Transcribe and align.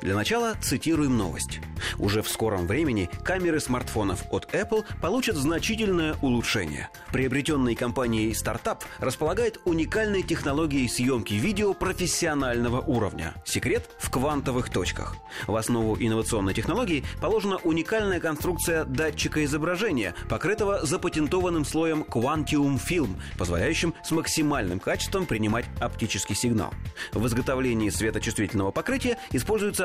Для 0.00 0.14
начала 0.14 0.54
цитируем 0.60 1.16
новость. 1.16 1.60
Уже 1.98 2.22
в 2.22 2.28
скором 2.28 2.66
времени 2.66 3.10
камеры 3.24 3.58
смартфонов 3.58 4.24
от 4.30 4.52
Apple 4.54 4.84
получат 5.00 5.36
значительное 5.36 6.14
улучшение. 6.22 6.88
Приобретенный 7.12 7.74
компанией 7.74 8.32
стартап 8.34 8.84
располагает 8.98 9.60
уникальной 9.64 10.22
технологией 10.22 10.88
съемки 10.88 11.34
видео 11.34 11.74
профессионального 11.74 12.80
уровня. 12.80 13.34
Секрет 13.44 13.90
в 13.98 14.10
квантовых 14.10 14.70
точках. 14.70 15.16
В 15.46 15.56
основу 15.56 15.96
инновационной 15.98 16.54
технологии 16.54 17.04
положена 17.20 17.56
уникальная 17.56 18.20
конструкция 18.20 18.84
датчика 18.84 19.44
изображения, 19.44 20.14
покрытого 20.28 20.86
запатентованным 20.86 21.64
слоем 21.64 22.04
Quantium 22.08 22.80
Film, 22.80 23.20
позволяющим 23.36 23.94
с 24.04 24.12
максимальным 24.12 24.78
качеством 24.78 25.26
принимать 25.26 25.66
оптический 25.80 26.36
сигнал. 26.36 26.72
В 27.12 27.26
изготовлении 27.26 27.90
светочувствительного 27.90 28.70
покрытия 28.70 29.18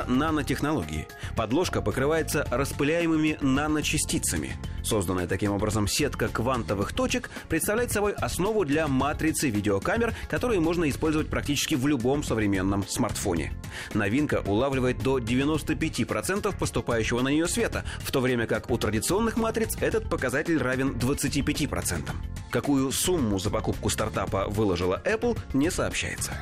нанотехнологии. 0.07 1.07
Подложка 1.35 1.81
покрывается 1.81 2.47
распыляемыми 2.49 3.37
наночастицами. 3.41 4.55
Созданная 4.83 5.27
таким 5.27 5.53
образом 5.53 5.87
сетка 5.87 6.27
квантовых 6.27 6.93
точек 6.93 7.29
представляет 7.47 7.91
собой 7.91 8.13
основу 8.13 8.65
для 8.65 8.87
матрицы 8.87 9.49
видеокамер, 9.49 10.13
которые 10.29 10.59
можно 10.59 10.89
использовать 10.89 11.29
практически 11.29 11.75
в 11.75 11.87
любом 11.87 12.23
современном 12.23 12.85
смартфоне. 12.87 13.53
Новинка 13.93 14.43
улавливает 14.45 14.99
до 14.99 15.19
95% 15.19 16.53
поступающего 16.57 17.21
на 17.21 17.29
нее 17.29 17.47
света, 17.47 17.85
в 17.99 18.11
то 18.11 18.19
время 18.19 18.45
как 18.45 18.69
у 18.69 18.77
традиционных 18.77 19.37
матриц 19.37 19.77
этот 19.79 20.09
показатель 20.09 20.57
равен 20.57 20.91
25%. 20.91 22.11
Какую 22.51 22.91
сумму 22.91 23.39
за 23.39 23.49
покупку 23.49 23.89
стартапа 23.89 24.47
выложила 24.49 25.01
Apple, 25.05 25.39
не 25.53 25.71
сообщается. 25.71 26.33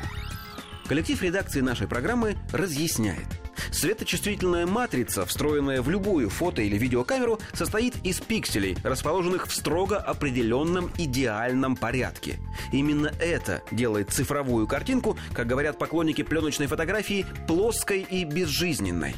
Коллектив 0.88 1.22
редакции 1.22 1.62
нашей 1.62 1.88
программы 1.88 2.36
разъясняет– 2.52 3.28
Светочувствительная 3.72 4.66
матрица, 4.66 5.26
встроенная 5.26 5.82
в 5.82 5.90
любую 5.90 6.30
фото- 6.30 6.62
или 6.62 6.78
видеокамеру, 6.78 7.40
состоит 7.54 7.96
из 8.04 8.20
пикселей, 8.20 8.78
расположенных 8.84 9.48
в 9.48 9.56
строго 9.56 9.98
определенном 9.98 10.92
идеальном 10.98 11.76
порядке. 11.76 12.38
Именно 12.72 13.14
это 13.20 13.64
делает 13.72 14.12
цифровую 14.12 14.68
картинку, 14.68 15.18
как 15.34 15.48
говорят 15.48 15.78
поклонники 15.78 16.22
пленочной 16.22 16.68
фотографии, 16.68 17.26
плоской 17.48 18.02
и 18.02 18.26
безжизненной. 18.26 19.16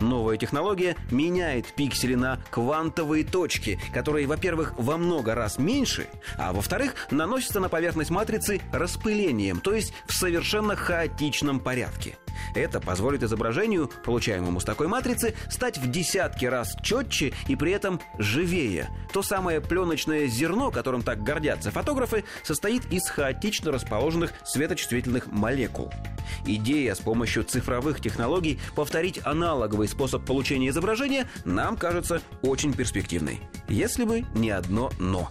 Новая 0.00 0.36
технология 0.36 0.96
меняет 1.10 1.66
пиксели 1.74 2.14
на 2.14 2.38
квантовые 2.50 3.24
точки, 3.24 3.80
которые, 3.92 4.26
во-первых, 4.26 4.74
во 4.78 4.96
много 4.96 5.34
раз 5.34 5.58
меньше, 5.58 6.06
а 6.36 6.52
во-вторых, 6.52 6.94
наносятся 7.10 7.60
на 7.60 7.68
поверхность 7.68 8.10
матрицы 8.10 8.60
распылением, 8.72 9.60
то 9.60 9.72
есть 9.72 9.92
в 10.06 10.14
совершенно 10.14 10.76
хаотичном 10.76 11.60
порядке. 11.60 12.16
Это 12.54 12.80
позволит 12.80 13.22
изображению, 13.22 13.90
получаемому 14.04 14.60
с 14.60 14.64
такой 14.64 14.86
матрицы, 14.88 15.34
стать 15.50 15.78
в 15.78 15.90
десятки 15.90 16.46
раз 16.46 16.74
четче 16.82 17.32
и 17.48 17.56
при 17.56 17.72
этом 17.72 18.00
живее. 18.18 18.88
То 19.12 19.22
самое 19.22 19.60
пленочное 19.60 20.26
зерно, 20.26 20.70
которым 20.70 21.02
так 21.02 21.22
гордятся 21.22 21.70
фотографы, 21.70 22.24
состоит 22.42 22.84
из 22.92 23.08
хаотично 23.08 23.72
расположенных 23.72 24.32
светочувствительных 24.44 25.26
молекул. 25.26 25.92
Идея 26.46 26.94
с 26.94 27.00
помощью 27.00 27.44
цифровых 27.44 28.00
технологий 28.00 28.60
повторить 28.74 29.20
аналоговый 29.24 29.88
способ 29.88 30.24
получения 30.24 30.68
изображения 30.68 31.28
нам 31.44 31.76
кажется 31.76 32.22
очень 32.42 32.72
перспективной. 32.72 33.40
Если 33.68 34.04
бы 34.04 34.24
не 34.34 34.50
одно 34.50 34.90
«но». 34.98 35.30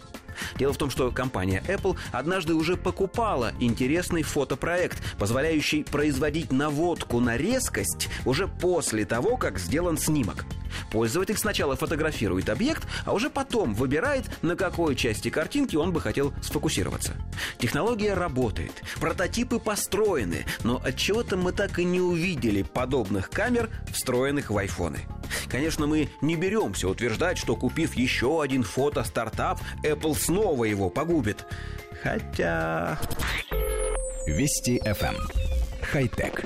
Дело 0.58 0.74
в 0.74 0.78
том, 0.78 0.90
что 0.90 1.12
компания 1.12 1.64
Apple 1.68 1.98
однажды 2.12 2.54
уже 2.54 2.78
покупала 2.78 3.52
интересный 3.60 4.24
фотопроект, 4.24 5.02
позволяющий 5.18 5.84
производить 5.84 6.52
наводку 6.52 7.20
на 7.20 7.38
резкость 7.38 8.10
уже 8.26 8.48
после 8.48 9.06
того, 9.06 9.38
как 9.38 9.60
сделан 9.60 9.98
снимок. 9.98 10.46
Пользователь 10.92 11.38
сначала 11.38 11.76
фотографирует 11.76 12.50
объект, 12.50 12.88
а 13.06 13.14
уже 13.14 13.30
потом 13.30 13.74
выбирает, 13.74 14.26
на 14.42 14.56
какой 14.56 14.96
части 14.96 15.30
картинки 15.30 15.76
он 15.76 15.92
бы 15.92 16.02
хотел 16.02 16.34
сфокусироваться. 16.42 17.14
Технология 17.58 18.14
работает, 18.14 18.84
прототипы 19.00 19.60
построены, 19.60 20.46
но 20.64 20.82
от 20.84 20.98
чего 20.98 21.24
то 21.24 21.38
мы 21.38 21.52
так 21.52 21.80
и 21.80 21.84
не 21.84 22.02
увидели 22.02 22.64
подобных 22.64 23.30
камер, 23.30 23.70
встроенных 23.92 24.50
в 24.50 24.58
айфоны. 24.58 25.00
Конечно, 25.48 25.88
мы 25.88 26.10
не 26.22 26.36
беремся 26.36 26.88
утверждать, 26.88 27.38
что 27.38 27.56
купив 27.56 27.96
еще 27.96 28.42
один 28.42 28.64
фото-стартап, 28.64 29.60
Apple 29.84 30.18
снова 30.18 30.66
его 30.66 30.90
погубит. 30.90 31.46
Хотя... 32.02 33.00
Вести 34.26 34.80
FM. 34.80 35.16
Эм. 35.16 35.28
Хай-тек. 35.82 36.46